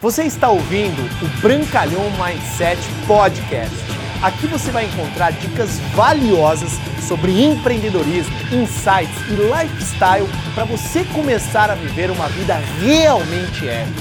Você 0.00 0.22
está 0.22 0.48
ouvindo 0.48 1.02
o 1.20 1.40
Brancalhão 1.40 2.04
Mindset 2.12 2.80
Podcast. 3.04 3.74
Aqui 4.22 4.46
você 4.46 4.70
vai 4.70 4.84
encontrar 4.84 5.32
dicas 5.32 5.80
valiosas 5.92 6.70
sobre 7.08 7.42
empreendedorismo, 7.42 8.32
insights 8.52 9.16
e 9.28 9.34
lifestyle 9.34 10.28
para 10.54 10.64
você 10.66 11.04
começar 11.06 11.68
a 11.68 11.74
viver 11.74 12.12
uma 12.12 12.28
vida 12.28 12.54
realmente 12.80 13.66
épica. 13.68 14.00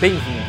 Bem-vindo! 0.00 0.46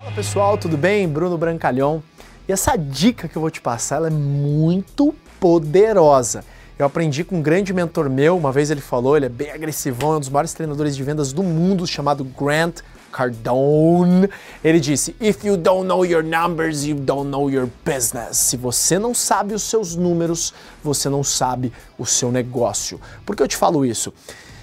Fala 0.00 0.10
pessoal, 0.10 0.58
tudo 0.58 0.76
bem? 0.76 1.06
Bruno 1.08 1.38
Brancalhão. 1.38 2.02
E 2.48 2.52
essa 2.52 2.76
dica 2.76 3.28
que 3.28 3.36
eu 3.36 3.40
vou 3.40 3.50
te 3.50 3.60
passar 3.60 4.04
é 4.04 4.10
muito 4.10 5.14
poderosa. 5.38 6.44
Eu 6.76 6.84
aprendi 6.84 7.22
com 7.22 7.36
um 7.36 7.42
grande 7.42 7.72
mentor 7.72 8.10
meu, 8.10 8.36
uma 8.36 8.50
vez 8.50 8.72
ele 8.72 8.80
falou, 8.80 9.16
ele 9.16 9.26
é 9.26 9.28
bem 9.28 9.52
agressivão, 9.52 10.14
é 10.14 10.16
um 10.16 10.20
dos 10.20 10.30
maiores 10.30 10.52
treinadores 10.52 10.96
de 10.96 11.02
vendas 11.04 11.32
do 11.32 11.44
mundo, 11.44 11.86
chamado 11.86 12.24
Grant 12.24 12.80
Cardone, 13.10 14.28
ele 14.62 14.80
disse: 14.80 15.14
If 15.20 15.44
you 15.44 15.56
don't 15.56 15.86
know 15.86 16.04
your 16.04 16.22
numbers, 16.22 16.84
you 16.84 16.94
don't 16.94 17.28
know 17.28 17.50
your 17.50 17.68
business. 17.84 18.36
Se 18.36 18.56
você 18.56 18.98
não 18.98 19.14
sabe 19.14 19.54
os 19.54 19.62
seus 19.62 19.96
números, 19.96 20.54
você 20.82 21.08
não 21.08 21.22
sabe 21.22 21.72
o 21.98 22.06
seu 22.06 22.30
negócio. 22.32 23.00
Por 23.26 23.36
que 23.36 23.42
eu 23.42 23.48
te 23.48 23.56
falo 23.56 23.84
isso? 23.84 24.12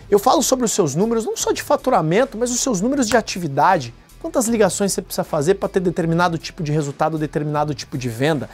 Eu 0.09 0.19
falo 0.19 0.41
sobre 0.41 0.65
os 0.65 0.71
seus 0.71 0.95
números 0.95 1.25
não 1.25 1.35
só 1.35 1.51
de 1.51 1.61
faturamento, 1.61 2.37
mas 2.37 2.49
os 2.49 2.59
seus 2.59 2.79
números 2.79 3.07
de 3.07 3.17
atividade. 3.17 3.93
Quantas 4.19 4.47
ligações 4.47 4.93
você 4.93 5.01
precisa 5.01 5.23
fazer 5.23 5.55
para 5.55 5.69
ter 5.69 5.79
determinado 5.79 6.37
tipo 6.37 6.63
de 6.63 6.71
resultado, 6.71 7.17
determinado 7.17 7.75
tipo 7.75 7.97
de 7.97 8.09
venda? 8.09 8.49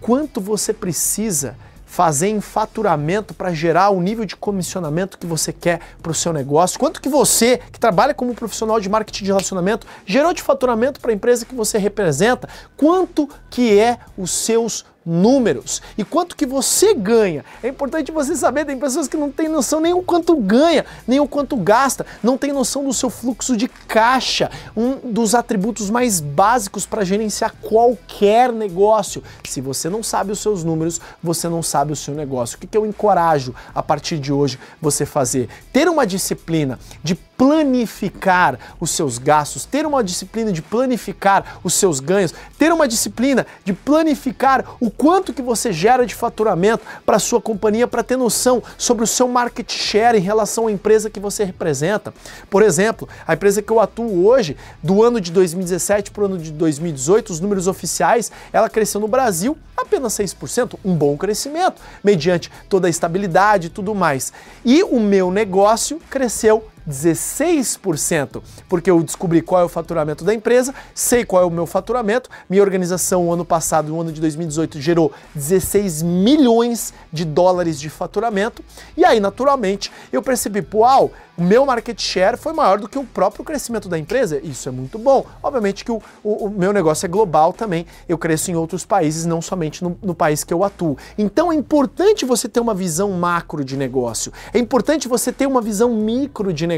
Quanto 0.00 0.40
você 0.40 0.72
precisa 0.72 1.56
fazer 1.92 2.28
em 2.28 2.40
faturamento 2.40 3.34
para 3.34 3.52
gerar 3.52 3.90
o 3.90 4.00
nível 4.00 4.24
de 4.24 4.34
comissionamento 4.34 5.18
que 5.18 5.26
você 5.26 5.52
quer 5.52 5.78
para 6.02 6.10
o 6.10 6.14
seu 6.14 6.32
negócio? 6.32 6.80
Quanto 6.80 7.02
que 7.02 7.08
você, 7.08 7.58
que 7.70 7.78
trabalha 7.78 8.14
como 8.14 8.34
profissional 8.34 8.80
de 8.80 8.88
marketing 8.88 9.24
de 9.24 9.30
relacionamento, 9.30 9.86
gerou 10.06 10.32
de 10.32 10.40
faturamento 10.40 10.98
para 10.98 11.10
a 11.10 11.14
empresa 11.14 11.44
que 11.44 11.54
você 11.54 11.76
representa? 11.76 12.48
Quanto 12.78 13.28
que 13.50 13.78
é 13.78 13.98
os 14.16 14.30
seus 14.30 14.86
números 15.04 15.82
e 15.96 16.04
quanto 16.04 16.36
que 16.36 16.46
você 16.46 16.94
ganha. 16.94 17.44
É 17.62 17.68
importante 17.68 18.12
você 18.12 18.36
saber, 18.36 18.64
tem 18.64 18.78
pessoas 18.78 19.08
que 19.08 19.16
não 19.16 19.30
têm 19.30 19.48
noção 19.48 19.80
nem 19.80 19.92
o 19.92 20.02
quanto 20.02 20.36
ganha, 20.36 20.84
nem 21.06 21.20
o 21.20 21.26
quanto 21.26 21.56
gasta, 21.56 22.06
não 22.22 22.38
tem 22.38 22.52
noção 22.52 22.84
do 22.84 22.92
seu 22.92 23.10
fluxo 23.10 23.56
de 23.56 23.68
caixa, 23.68 24.50
um 24.76 25.12
dos 25.12 25.34
atributos 25.34 25.90
mais 25.90 26.20
básicos 26.20 26.86
para 26.86 27.04
gerenciar 27.04 27.54
qualquer 27.60 28.52
negócio. 28.52 29.22
Se 29.44 29.60
você 29.60 29.88
não 29.88 30.02
sabe 30.02 30.32
os 30.32 30.38
seus 30.38 30.64
números, 30.64 31.00
você 31.22 31.48
não 31.48 31.62
sabe 31.62 31.92
o 31.92 31.96
seu 31.96 32.14
negócio. 32.14 32.56
O 32.56 32.60
que, 32.60 32.66
que 32.66 32.76
eu 32.76 32.86
encorajo 32.86 33.54
a 33.74 33.82
partir 33.82 34.18
de 34.18 34.32
hoje 34.32 34.58
você 34.80 35.04
fazer? 35.04 35.48
Ter 35.72 35.88
uma 35.88 36.06
disciplina 36.06 36.78
de 37.02 37.14
planificar 37.42 38.56
os 38.78 38.92
seus 38.92 39.18
gastos, 39.18 39.64
ter 39.64 39.84
uma 39.84 40.04
disciplina 40.04 40.52
de 40.52 40.62
planificar 40.62 41.58
os 41.64 41.74
seus 41.74 41.98
ganhos, 41.98 42.32
ter 42.56 42.72
uma 42.72 42.86
disciplina 42.86 43.44
de 43.64 43.72
planificar 43.72 44.64
o 44.78 44.88
quanto 44.88 45.32
que 45.32 45.42
você 45.42 45.72
gera 45.72 46.06
de 46.06 46.14
faturamento 46.14 46.84
para 47.04 47.18
sua 47.18 47.40
companhia 47.40 47.88
para 47.88 48.04
ter 48.04 48.16
noção 48.16 48.62
sobre 48.78 49.02
o 49.02 49.08
seu 49.08 49.26
market 49.26 49.72
share 49.72 50.16
em 50.16 50.20
relação 50.20 50.68
à 50.68 50.70
empresa 50.72 51.10
que 51.10 51.18
você 51.18 51.42
representa. 51.42 52.14
Por 52.48 52.62
exemplo, 52.62 53.08
a 53.26 53.34
empresa 53.34 53.60
que 53.60 53.72
eu 53.72 53.80
atuo 53.80 54.24
hoje, 54.24 54.56
do 54.80 55.02
ano 55.02 55.20
de 55.20 55.32
2017 55.32 56.12
para 56.12 56.22
o 56.22 56.26
ano 56.26 56.38
de 56.38 56.52
2018, 56.52 57.30
os 57.30 57.40
números 57.40 57.66
oficiais, 57.66 58.30
ela 58.52 58.68
cresceu 58.68 59.00
no 59.00 59.08
Brasil 59.08 59.58
apenas 59.76 60.12
6%, 60.12 60.78
um 60.84 60.94
bom 60.94 61.16
crescimento, 61.16 61.82
mediante 62.04 62.52
toda 62.68 62.86
a 62.86 62.90
estabilidade 62.90 63.66
e 63.66 63.70
tudo 63.70 63.96
mais. 63.96 64.32
E 64.64 64.84
o 64.84 65.00
meu 65.00 65.28
negócio 65.30 66.00
cresceu 66.08 66.64
16%, 66.88 68.42
porque 68.68 68.90
eu 68.90 69.02
descobri 69.02 69.42
qual 69.42 69.62
é 69.62 69.64
o 69.64 69.68
faturamento 69.68 70.24
da 70.24 70.34
empresa, 70.34 70.74
sei 70.94 71.24
qual 71.24 71.42
é 71.42 71.46
o 71.46 71.50
meu 71.50 71.66
faturamento. 71.66 72.28
Minha 72.48 72.62
organização, 72.62 73.26
o 73.26 73.32
ano 73.32 73.44
passado, 73.44 73.88
no 73.88 74.00
ano 74.00 74.12
de 74.12 74.20
2018, 74.20 74.80
gerou 74.80 75.12
16 75.34 76.02
milhões 76.02 76.92
de 77.12 77.24
dólares 77.24 77.78
de 77.78 77.88
faturamento. 77.88 78.64
E 78.96 79.04
aí, 79.04 79.20
naturalmente, 79.20 79.92
eu 80.12 80.22
percebi, 80.22 80.66
uau, 80.74 81.10
o 81.36 81.42
meu 81.42 81.64
market 81.64 81.98
share 82.00 82.36
foi 82.36 82.52
maior 82.52 82.78
do 82.78 82.88
que 82.88 82.98
o 82.98 83.04
próprio 83.04 83.44
crescimento 83.44 83.88
da 83.88 83.98
empresa. 83.98 84.38
Isso 84.42 84.68
é 84.68 84.72
muito 84.72 84.98
bom. 84.98 85.24
Obviamente 85.42 85.82
que 85.84 85.90
o, 85.90 86.00
o, 86.22 86.46
o 86.46 86.50
meu 86.50 86.72
negócio 86.72 87.06
é 87.06 87.08
global 87.08 87.52
também. 87.52 87.86
Eu 88.06 88.18
cresço 88.18 88.50
em 88.50 88.54
outros 88.54 88.84
países, 88.84 89.24
não 89.24 89.40
somente 89.40 89.82
no, 89.82 89.98
no 90.02 90.14
país 90.14 90.44
que 90.44 90.52
eu 90.52 90.62
atuo. 90.62 90.96
Então 91.16 91.50
é 91.50 91.54
importante 91.54 92.26
você 92.26 92.48
ter 92.48 92.60
uma 92.60 92.74
visão 92.74 93.10
macro 93.12 93.64
de 93.64 93.76
negócio. 93.76 94.30
É 94.52 94.58
importante 94.58 95.08
você 95.08 95.32
ter 95.32 95.46
uma 95.46 95.62
visão 95.62 95.94
micro 95.94 96.52
de 96.52 96.66
negócio. 96.66 96.71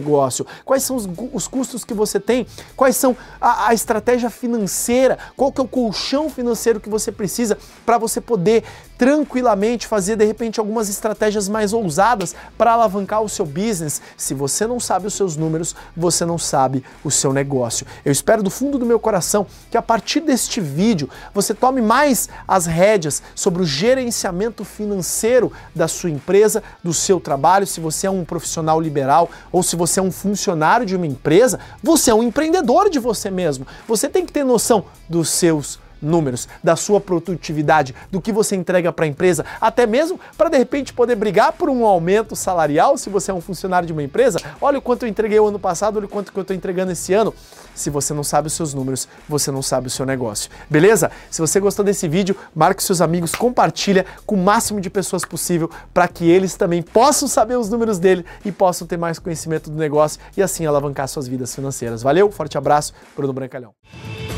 Quais 0.65 0.83
são 0.83 0.97
os, 0.97 1.09
os 1.33 1.49
custos 1.49 1.85
que 1.85 1.95
você 1.95 2.19
tem? 2.21 2.47
Quais 2.77 2.97
são 2.97 3.17
a, 3.41 3.69
a 3.69 3.75
estratégia 3.75 4.31
financeira? 4.31 5.19
Qual 5.37 5.53
que 5.53 5.61
é 5.61 5.65
o 5.65 5.69
colchão 5.69 6.29
financeiro 6.29 6.81
que 6.81 6.89
você 6.89 7.13
precisa 7.13 7.59
para 7.85 7.99
você 7.99 8.21
poder 8.21 8.65
tranquilamente 8.97 9.87
fazer 9.87 10.17
de 10.17 10.25
repente 10.25 10.61
algumas 10.61 10.89
estratégias 10.89 11.49
mais 11.49 11.73
ousadas 11.73 12.35
para 12.57 12.73
alavancar 12.73 13.23
o 13.23 13.29
seu 13.29 13.45
business. 13.45 14.01
Se 14.17 14.35
você 14.35 14.67
não 14.67 14.79
sabe 14.79 15.07
os 15.07 15.15
seus 15.15 15.37
números, 15.37 15.75
você 15.97 16.25
não 16.25 16.39
sabe 16.39 16.85
o 17.03 17.11
seu 17.11 17.33
negócio. 17.33 17.87
Eu 18.05 18.13
espero 18.13 18.43
do 18.43 18.51
fundo 18.51 18.79
do 18.79 18.87
meu 18.87 18.99
coração 18.99 19.47
que 19.71 19.77
a 19.77 19.83
partir 19.83 20.21
deste 20.21 20.61
vídeo 20.61 21.09
você 21.33 21.53
tome 21.55 21.83
mais 21.83 22.29
as 22.47 22.67
rédeas 22.67 23.23
sobre 23.35 23.63
o 23.63 23.67
gerenciamento 23.67 24.65
financeiro 24.65 25.53
da 25.75 25.89
sua 25.89 26.11
empresa, 26.11 26.63
do 26.83 26.95
seu 26.95 27.21
trabalho. 27.21 27.67
Se 27.67 27.81
você 27.81 28.07
é 28.07 28.11
um 28.11 28.25
profissional 28.25 28.81
liberal 28.81 29.29
ou 29.51 29.63
se 29.63 29.77
você 29.87 30.01
é 30.01 30.03
um 30.03 30.11
funcionário 30.11 30.87
de 30.87 30.97
uma 30.97 31.07
empresa, 31.07 31.61
você 31.83 32.11
é 32.11 32.15
um 32.15 32.23
empreendedor 32.23 32.89
de 32.89 32.99
você 32.99 33.31
mesmo. 33.31 33.67
Você 33.87 34.09
tem 34.09 34.25
que 34.25 34.33
ter 34.33 34.45
noção 34.45 34.87
dos 35.09 35.29
seus 35.29 35.79
números, 36.05 36.49
da 36.63 36.77
sua 36.77 37.01
produtividade, 37.01 37.95
do 38.11 38.21
que 38.21 38.33
você 38.33 38.55
entrega 38.55 38.93
para 38.93 39.05
a 39.05 39.09
empresa, 39.09 39.45
até 39.61 39.87
mesmo 39.87 40.21
para 40.37 40.49
de 40.49 40.59
repente 40.59 40.93
poder 40.93 41.17
brigar 41.17 41.53
por 41.53 41.69
um 41.69 41.85
aumento 41.85 42.37
salarial 42.37 42.97
se 42.97 43.11
você 43.11 43.31
é 43.31 43.35
um 43.35 43.41
funcionário 43.41 43.87
de 43.87 43.93
uma 43.93 44.03
empresa. 44.03 44.39
Olha 44.61 44.79
o 44.79 44.83
quanto 44.83 45.05
eu 45.05 45.09
entreguei 45.09 45.39
o 45.41 45.47
ano 45.47 45.59
passado, 45.59 45.97
olha 45.97 46.07
o 46.07 46.09
quanto 46.09 46.33
que 46.33 46.39
eu 46.39 46.43
estou 46.43 46.57
entregando 46.57 46.93
esse 46.93 47.13
ano. 47.13 47.35
Se 47.75 47.91
você 47.91 48.15
não 48.15 48.23
sabe 48.23 48.47
os 48.47 48.53
seus 48.53 48.73
números, 48.73 49.09
você 49.29 49.51
não 49.51 49.63
sabe 49.63 49.89
o 49.89 49.91
seu 49.91 50.07
negócio. 50.07 50.51
Beleza? 50.71 51.11
Se 51.31 51.41
você 51.41 51.59
gostou 51.59 51.85
desse 51.85 52.07
vídeo, 52.07 52.37
marque 52.55 52.83
seus 52.83 53.01
amigos, 53.01 53.35
compartilha 53.35 54.07
com 54.25 54.37
o 54.37 54.39
máximo 54.39 54.81
de 54.81 54.89
pessoas 54.89 55.25
possível 55.25 55.69
para 55.93 56.07
que 56.07 56.31
eles 56.31 56.55
também 56.55 56.83
possam 56.83 57.27
saber 57.27 57.57
os 57.57 57.69
números 57.69 57.99
dele 57.99 58.25
e 58.45 58.53
possam 58.53 58.87
ter 58.87 58.97
mais 58.97 59.19
conhecimento 59.19 59.71
do 59.71 59.77
negócio 59.77 60.21
e 60.37 60.43
assim 60.43 60.67
alavancar 60.67 61.09
suas 61.09 61.27
vidas 61.27 61.55
financeiras. 61.55 62.03
Valeu, 62.03 62.31
forte 62.31 62.57
abraço, 62.57 62.93
Bruno 63.17 63.33
Brancalhão. 63.33 63.75